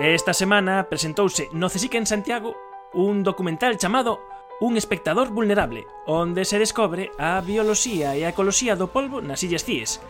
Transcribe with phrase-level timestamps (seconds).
[0.00, 2.56] Esta semana presentouse no CSIC en Santiago
[2.94, 4.24] un documental chamado
[4.58, 9.68] Un espectador vulnerable, onde se descobre a bioloxía e a ecoloxía do polvo nas Illas
[9.68, 10.00] Cíes.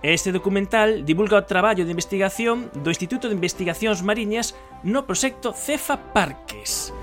[0.00, 6.00] Este documental divulga o traballo de investigación do Instituto de Investigacións Mariñas no proxecto Cefa
[6.16, 6.96] Parques.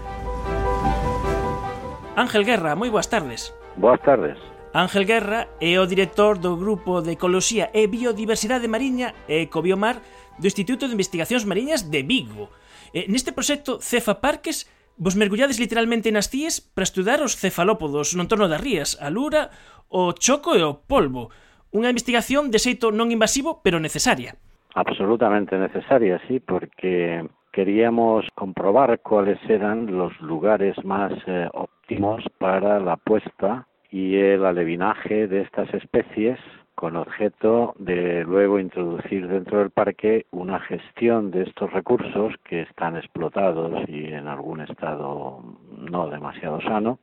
[2.17, 3.53] Ángel Guerra, moi boas tardes.
[3.77, 4.41] Boas tardes.
[4.73, 10.01] Ángel Guerra é o director do Grupo de Ecoloxía e Biodiversidade Mariña e Cobiomar
[10.37, 12.49] do Instituto de Investigacións Mariñas de Vigo.
[12.93, 18.21] Eh, neste proxecto Cefa Parques Vos mergullades literalmente nas CIES para estudar os cefalópodos no
[18.21, 19.49] entorno das rías, a lura,
[19.89, 21.33] o choco e o polvo.
[21.73, 24.37] Unha investigación de xeito non invasivo, pero necesaria.
[24.77, 32.97] Absolutamente necesaria, sí, porque queríamos comprobar cuáles eran los lugares más eh, óptimos para la
[32.97, 36.37] puesta y el alevinaje de estas especies
[36.75, 42.97] con objeto de luego introducir dentro del parque una gestión de estos recursos que están
[42.97, 45.43] explotados y en algún estado
[45.77, 46.99] no demasiado sano,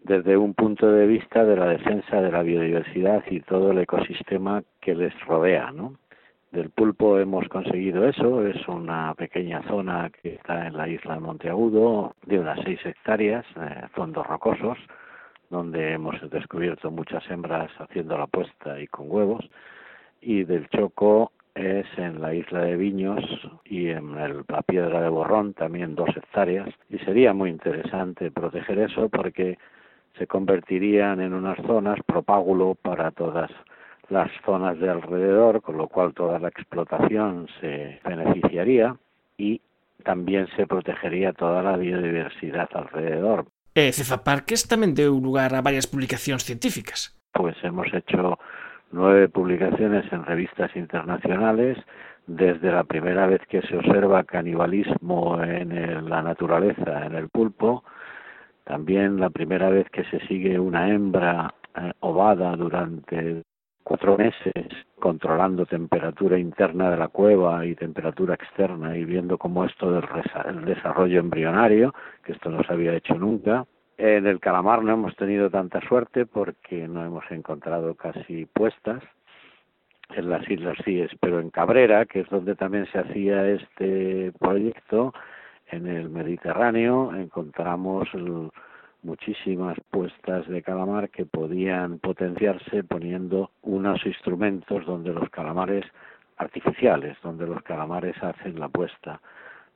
[0.00, 4.62] desde un punto de vista de la defensa de la biodiversidad y todo el ecosistema
[4.80, 5.94] que les rodea, ¿no?
[6.52, 11.20] Del pulpo hemos conseguido eso, es una pequeña zona que está en la isla de
[11.20, 14.78] Monteagudo, de unas seis hectáreas, eh, fondos rocosos,
[15.50, 19.44] donde hemos descubierto muchas hembras haciendo la puesta y con huevos,
[20.20, 23.24] y del Choco es en la isla de Viños
[23.64, 29.08] y en la piedra de Borrón también dos hectáreas y sería muy interesante proteger eso
[29.08, 29.56] porque
[30.18, 33.50] se convertirían en unas zonas propágulo para todas
[34.08, 38.96] las zonas de alrededor, con lo cual toda la explotación se beneficiaría
[39.36, 39.60] y
[40.04, 43.46] también se protegería toda la biodiversidad alrededor.
[43.76, 47.12] E Cefa Parques tamén deu lugar a varias publicacións científicas.
[47.36, 48.40] Pues hemos hecho
[48.88, 51.76] nueve publicaciones en revistas internacionales,
[52.24, 57.84] desde la primera vez que se observa canibalismo en la naturaleza, en el pulpo,
[58.64, 63.44] también la primera vez que se sigue una hembra eh, ovada durante
[63.84, 69.92] cuatro meses controlando temperatura interna de la cueva y temperatura externa y viendo cómo esto
[69.92, 70.04] del
[70.46, 73.64] el desarrollo embrionario, que esto no se había hecho nunca.
[73.98, 79.02] En el calamar no hemos tenido tanta suerte porque no hemos encontrado casi puestas
[80.10, 85.12] en las Islas Cíes, pero en Cabrera, que es donde también se hacía este proyecto,
[85.68, 88.08] en el Mediterráneo, encontramos
[89.02, 95.84] muchísimas puestas de calamar que podían potenciarse poniendo unos instrumentos donde los calamares
[96.36, 99.20] artificiales, donde los calamares hacen la puesta.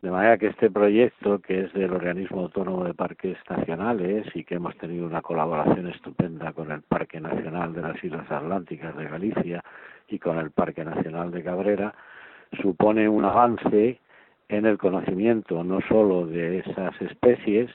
[0.03, 4.55] De manera que este proyecto, que es del Organismo Autónomo de Parques Nacionales y que
[4.55, 9.63] hemos tenido una colaboración estupenda con el Parque Nacional de las Islas Atlánticas de Galicia
[10.09, 11.95] y con el Parque Nacional de Cabrera,
[12.63, 14.01] supone un avance
[14.49, 17.71] en el conocimiento no solo de esas especies,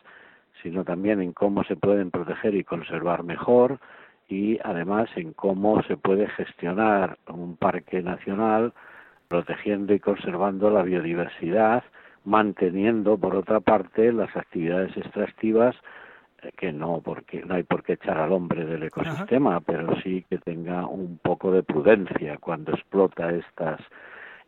[0.64, 3.78] sino también en cómo se pueden proteger y conservar mejor
[4.28, 8.74] y además en cómo se puede gestionar un parque nacional
[9.28, 11.84] protegiendo y conservando la biodiversidad,
[12.26, 15.76] manteniendo por otra parte las actividades extractivas
[16.42, 20.26] eh, que no porque no hay por qué echar al hombre del ecosistema, pero sí
[20.30, 23.80] que tenga un poco de prudencia cuando explota estas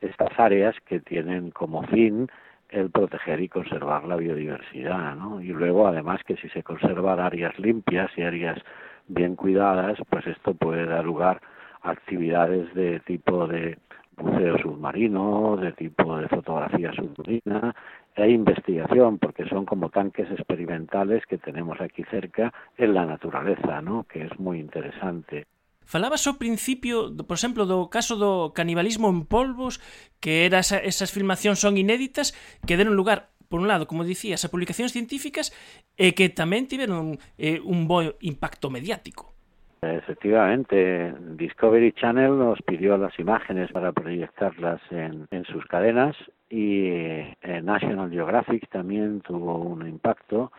[0.01, 2.29] estas áreas que tienen como fin
[2.69, 5.41] el proteger y conservar la biodiversidad, ¿no?
[5.41, 8.59] Y luego, además, que si se conservan áreas limpias y áreas
[9.07, 11.41] bien cuidadas, pues esto puede dar lugar
[11.81, 13.77] a actividades de tipo de
[14.17, 17.75] buceo submarino, de tipo de fotografía submarina
[18.15, 24.05] e investigación, porque son como tanques experimentales que tenemos aquí cerca en la naturaleza, ¿no?
[24.09, 25.45] que é moi interesante.
[25.87, 29.79] Falabas ao principio, por exemplo, do caso do canibalismo en polvos,
[30.19, 32.35] que era esa, esas filmacións son inéditas,
[32.67, 35.55] que deron lugar, por un lado, como dicías, a publicacións científicas
[35.95, 39.36] e que tamén tiveron eh, un bo impacto mediático.
[39.81, 46.15] Efectivamente, Discovery Channel nos pidió las imágenes para proyectarlas en, sus cadenas
[46.49, 50.51] y eh, National Geographic también tuvo un impacto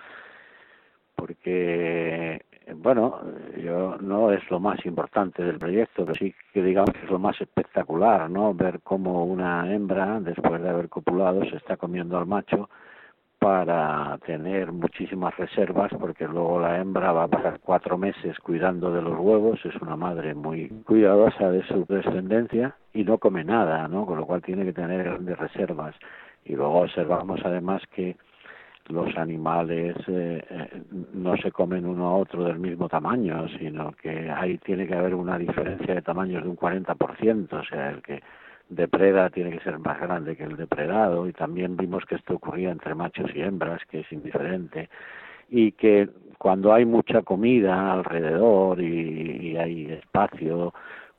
[1.17, 2.43] porque
[2.77, 3.21] bueno,
[3.57, 7.19] yo no es lo más importante del proyecto, pero sí que digamos que es lo
[7.19, 8.55] más espectacular, ¿no?
[8.55, 12.69] Ver cómo una hembra, después de haber copulado, se está comiendo al macho
[13.39, 19.01] para tener muchísimas reservas, porque luego la hembra va a pasar cuatro meses cuidando de
[19.01, 24.07] los huevos, es una madre muy cuidadosa de su descendencia y no come nada, ¿no?
[24.07, 25.95] Con lo cual tiene que tener grandes reservas.
[26.45, 28.17] Y luego observamos además que
[28.89, 30.83] los animales eh, eh,
[31.13, 35.15] no se comen uno a otro del mismo tamaño, sino que ahí tiene que haber
[35.15, 38.23] una diferencia de tamaños de un 40%, o sea, el que
[38.69, 42.71] depreda tiene que ser más grande que el depredado y también vimos que esto ocurría
[42.71, 44.89] entre machos y hembras, que es indiferente
[45.51, 50.73] y que cuando hay mucha comida alrededor y, hay espacio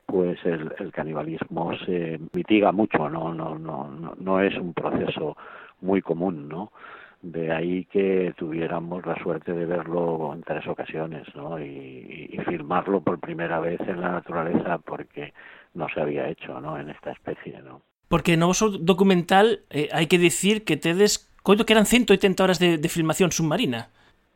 [0.06, 5.36] pues el, el, canibalismo se mitiga mucho no no no no es un proceso
[5.80, 6.72] muy común no
[7.22, 11.60] de ahí que tuviéramos la suerte de verlo en tres ocasiones ¿no?
[11.60, 15.34] y, y, filmarlo por primera vez en la naturaleza porque
[15.74, 16.78] no se había hecho ¿no?
[16.78, 17.60] en esta especie.
[17.62, 17.82] ¿no?
[18.08, 22.58] Porque no vosso documental eh, hai que decir que tedes coito que eran 180 horas
[22.58, 23.86] de, de filmación submarina.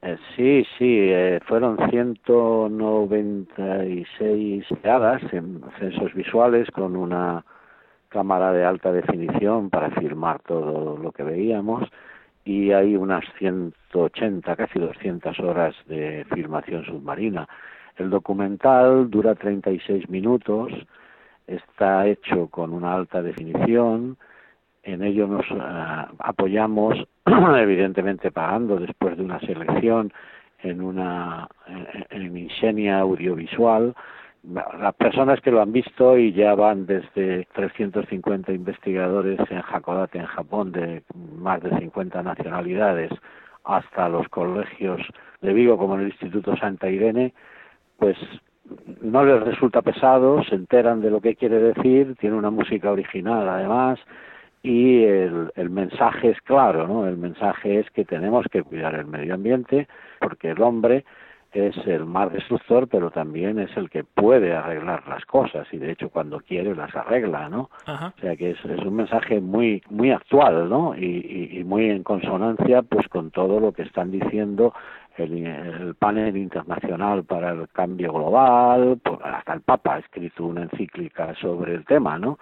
[0.05, 7.45] Eh, sí, sí, eh, fueron 196 horas en censos visuales con una
[8.11, 11.83] cámara de alta definición para filmar todo lo que veíamos
[12.45, 17.49] y hay unas 180, casi 200 horas de filmación submarina.
[17.97, 20.73] El documental dura 36 minutos,
[21.47, 24.17] está hecho con una alta definición,
[24.83, 26.95] en ello nos uh, apoyamos,
[27.27, 30.13] evidentemente pagando después de una selección
[30.63, 31.49] en una
[32.11, 33.95] en, en Audiovisual,
[34.53, 40.27] las personas que lo han visto y ya van desde 350 investigadores en Hakodate, en
[40.27, 41.03] Japón, de
[41.37, 43.11] más de 50 nacionalidades,
[43.65, 45.01] hasta los colegios
[45.41, 47.33] de Vigo, como en el Instituto Santa Irene,
[47.99, 48.17] pues
[49.01, 53.49] no les resulta pesado, se enteran de lo que quiere decir, tiene una música original
[53.49, 53.99] además,
[54.63, 57.07] y el, el mensaje es claro, ¿no?
[57.07, 59.89] El mensaje es que tenemos que cuidar el medio ambiente,
[60.21, 61.05] porque el hombre
[61.55, 65.93] es el más destructor, pero también es el que puede arreglar las cosas y de
[65.93, 67.71] hecho cuando quiere las arregla, ¿no?
[67.87, 70.95] O sea que es, es, un mensaje muy muy actual, ¿no?
[70.97, 74.75] Y, y, y, muy en consonancia pues con todo lo que están diciendo
[75.17, 80.63] el, el panel internacional para el cambio global, pues, hasta el Papa ha escrito una
[80.63, 82.39] encíclica sobre el tema, ¿no?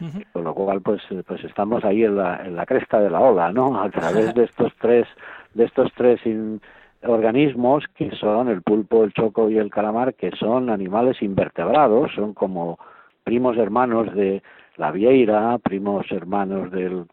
[0.00, 0.24] Uh -huh.
[0.32, 3.52] Con lo cual pues pues estamos ahí en la, en la cresta de la ola,
[3.52, 3.80] ¿no?
[3.80, 5.06] A través de estos tres
[5.54, 6.60] de estos tres in,
[7.08, 12.34] organismos que son el pulpo, el choco y el calamar, que son animales invertebrados, son
[12.34, 12.78] como
[13.24, 14.42] primos hermanos de
[14.76, 17.06] la vieira, primos hermanos del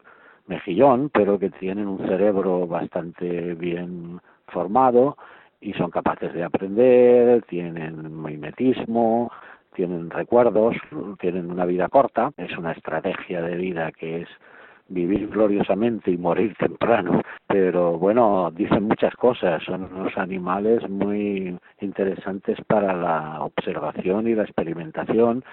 [0.46, 5.16] mejillón, pero que tienen un cerebro bastante bien formado
[5.60, 9.32] y son capaces de aprender, tienen mimetismo,
[9.74, 10.76] tienen recuerdos,
[11.20, 14.28] tienen una vida corta, es una estrategia de vida que es
[14.88, 22.58] vivir gloriosamente y morir temprano, pero bueno, dicen muchas cosas, son unos animales muy interesantes
[22.66, 25.44] para la observación y la experimentación,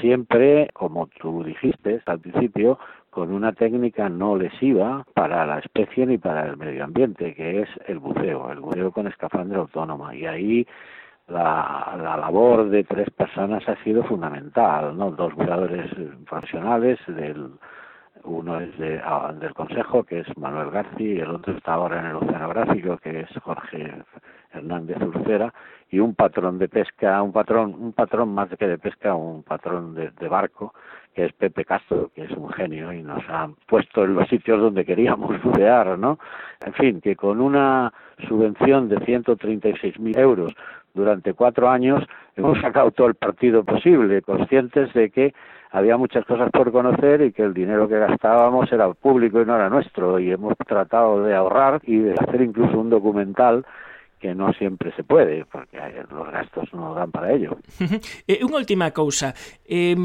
[0.00, 2.78] siempre, como tú dijiste al principio,
[3.10, 7.68] con una técnica no lesiva para la especie ni para el medio ambiente, que es
[7.86, 10.14] el buceo, el buceo con escafandra autónoma.
[10.14, 10.66] Y ahí
[11.26, 15.10] la, la labor de tres personas ha sido fundamental, ¿no?
[15.10, 15.90] Dos buceadores
[16.28, 17.50] profesionales del
[18.24, 22.00] uno es de, ah, del Consejo, que es Manuel García, y el otro está ahora
[22.00, 23.92] en el Oceanográfico, que es Jorge
[24.52, 25.52] Hernández Ulcera,
[25.90, 29.94] y un patrón de pesca, un patrón, un patrón más que de pesca, un patrón
[29.94, 30.72] de, de barco,
[31.14, 34.60] que es Pepe Castro, que es un genio y nos ha puesto en los sitios
[34.60, 36.18] donde queríamos bucear, ¿no?
[36.64, 37.92] En fin, que con una
[38.28, 40.54] subvención de 136.000 euros
[40.94, 42.04] durante cuatro años
[42.36, 45.34] hemos sacado todo el partido posible, conscientes de que
[45.70, 49.56] había muchas cosas por conocer y que el dinero que gastábamos era público y no
[49.56, 53.64] era nuestro y hemos tratado de ahorrar y de hacer incluso un documental
[54.20, 57.56] que non sempre se pode, porque os gastos non dan para ello.
[58.28, 59.32] eh, unha última cousa,
[59.64, 59.96] eh,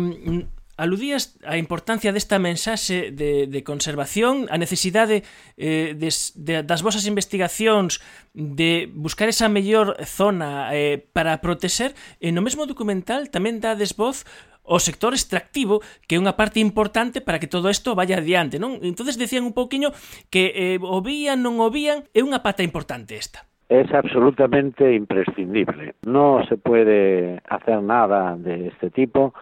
[0.79, 5.27] aludías a importancia desta mensaxe de, de conservación, a necesidade
[5.60, 8.00] eh, des, de, das vosas investigacións
[8.31, 11.91] de buscar esa mellor zona eh, para proteser,
[12.24, 14.24] e no mesmo documental tamén dades voz
[14.65, 15.79] o sector extractivo,
[16.10, 18.81] que é unha parte importante para que todo isto vaya adiante, non?
[18.81, 19.93] Entonces decían un pouquiño
[20.34, 23.45] que eh, o vían, non o vían, é unha pata importante esta.
[23.69, 25.95] Es absolutamente imprescindible.
[26.05, 29.34] No se puede hacer nada de este tipo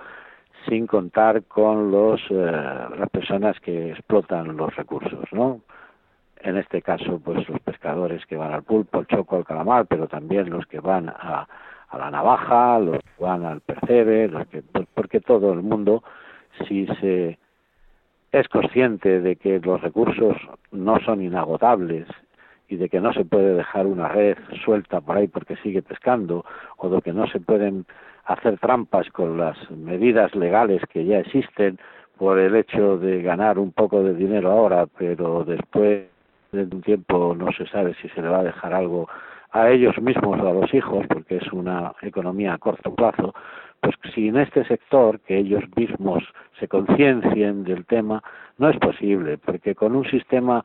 [0.68, 2.36] sin contar con los, eh,
[2.98, 5.60] las personas que explotan los recursos, ¿no?
[6.40, 10.08] En este caso, pues los pescadores que van al pulpo, al choco, al calamar, pero
[10.08, 11.48] también los que van a,
[11.94, 16.04] a la navaja, los que van al percebe, los que, porque todo el mundo,
[16.68, 17.38] si se
[18.32, 20.36] es consciente de que los recursos
[20.72, 22.08] no son inagotables
[22.68, 26.44] y de que no se puede dejar una red suelta por ahí porque sigue pescando
[26.78, 27.86] o de que no se pueden
[28.26, 31.78] hacer trampas con las medidas legales que ya existen
[32.18, 36.06] por el hecho de ganar un poco de dinero ahora, pero después
[36.52, 39.08] de un tiempo no se sabe si se le va a dejar algo
[39.54, 43.34] a ellos mismos o a los hijos, porque es una economía a corto plazo,
[43.80, 46.24] pues si en este sector que ellos mismos
[46.60, 48.22] se conciencien del tema,
[48.58, 50.64] no es posible, porque con un sistema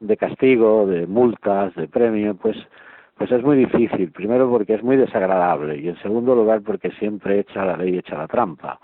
[0.00, 2.56] de castigo, de multas, de premio, pues
[3.18, 4.12] pues es muy difícil.
[4.12, 8.16] Primero porque es muy desagradable y en segundo lugar porque siempre echa la ley, echa
[8.16, 8.78] la trampa.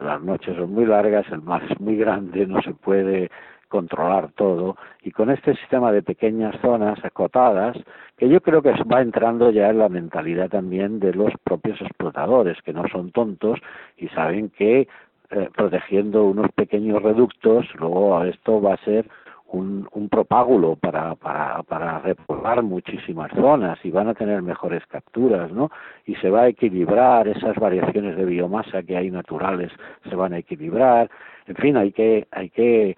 [0.00, 3.30] Las noches son muy largas, el mar es muy grande, no se puede
[3.74, 7.76] controlar todo y con este sistema de pequeñas zonas acotadas
[8.16, 12.56] que yo creo que va entrando ya en la mentalidad también de los propios explotadores
[12.62, 13.58] que no son tontos
[13.96, 14.86] y saben que
[15.30, 19.06] eh, protegiendo unos pequeños reductos luego esto va a ser
[19.48, 25.50] un, un propágulo para, para, para repoblar muchísimas zonas y van a tener mejores capturas,
[25.52, 25.70] ¿no?
[26.06, 29.70] Y se va a equilibrar esas variaciones de biomasa que hay naturales,
[30.08, 31.10] se van a equilibrar.
[31.46, 32.96] En fin, hay que, hay que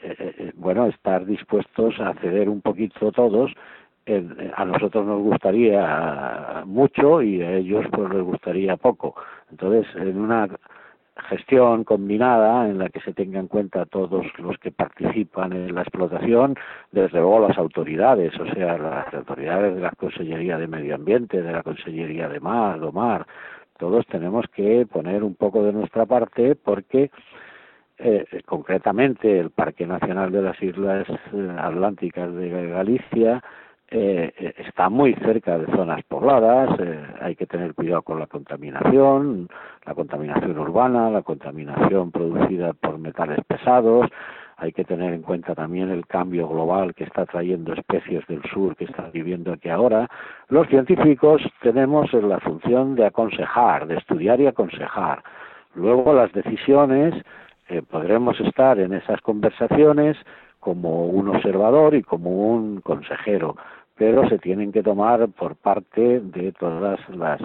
[0.00, 3.52] eh, eh, bueno, estar dispuestos a ceder un poquito todos.
[4.56, 9.14] a nosotros nos gustaría mucho y a ellos pues les gustaría poco.
[9.50, 10.48] Entonces, en una
[11.28, 15.82] gestión combinada en la que se tenga en cuenta todos los que participan en la
[15.82, 16.54] explotación,
[16.92, 21.52] desde luego las autoridades, o sea, las autoridades de la Consellería de Medio Ambiente, de
[21.52, 23.26] la Consellería de Mar, do Mar,
[23.78, 27.10] todos tenemos que poner un poco de nuestra parte porque
[27.98, 33.42] eh, concretamente el Parque Nacional de las Islas eh, Atlánticas de Galicia
[33.90, 39.48] eh, está muy cerca de zonas pobladas, eh, hay que tener cuidado con la contaminación,
[39.86, 44.06] la contaminación urbana, la contaminación producida por metales pesados,
[44.58, 48.76] hay que tener en cuenta también el cambio global que está trayendo especies del sur
[48.76, 50.06] que están viviendo aquí ahora.
[50.48, 55.22] Los científicos tenemos la función de aconsejar, de estudiar y aconsejar.
[55.74, 57.14] Luego las decisiones,
[57.68, 60.16] eh, podremos estar en esas conversaciones
[60.60, 63.56] como un observador y como un consejero
[63.98, 67.40] pero se tienen que tomar por parte de todas las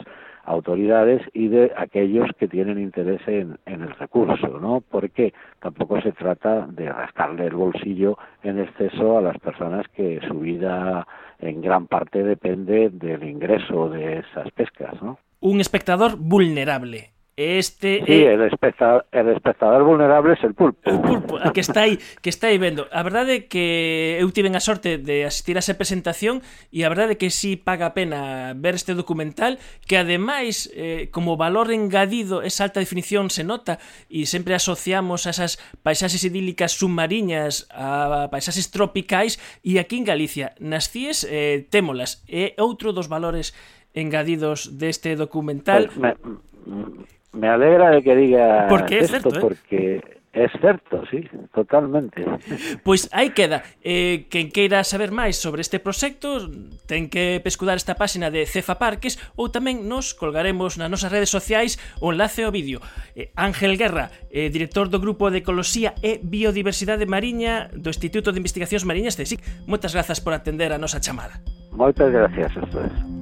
[0.46, 4.82] autoridades y de aquellos que tienen interés en, el recurso, ¿no?
[4.82, 10.40] Porque tampoco se trata de rascarle el bolsillo en exceso a las personas que su
[10.40, 11.08] vida
[11.40, 15.18] en gran parte depende del ingreso de esas pescas, ¿no?
[15.40, 18.34] Un espectador vulnerable, Este sí, é...
[18.34, 20.86] el, espectador, el espectador vulnerable é el pulpo.
[20.86, 22.86] O pulpo, a que está aí, que está aí vendo.
[22.94, 26.90] A verdade é que eu tiven a sorte de asistir a esa presentación e a
[26.94, 29.58] verdade é que si sí paga a pena ver este documental
[29.90, 33.82] que ademais eh, como valor engadido esa alta definición se nota
[34.14, 40.54] e sempre asociamos a esas paisaxes idílicas submariñas a paisaxes tropicais e aquí en Galicia
[40.62, 42.22] nas CIES eh, témolas.
[42.30, 43.58] É outro dos valores
[43.98, 45.90] engadidos deste documental.
[45.90, 46.14] Pues me,
[47.34, 49.42] me alegra de que diga porque esto, certo, cierto, ¿eh?
[49.42, 50.02] porque
[50.34, 52.26] é certo, sí, totalmente.
[52.84, 53.62] Pois aí queda.
[53.86, 56.50] Eh, quen queira saber máis sobre este proxecto
[56.90, 61.30] ten que pescudar esta páxina de Cefa Parques ou tamén nos colgaremos nas nosas redes
[61.30, 62.82] sociais o enlace ao vídeo.
[63.14, 68.42] Eh, Ángel Guerra, eh, director do Grupo de Ecoloxía e Biodiversidade Mariña do Instituto de
[68.42, 69.70] Investigacións Mariñas de SIC.
[69.70, 71.46] Moitas grazas por atender a nosa chamada.
[71.78, 73.13] Moitas gracias a ustedes.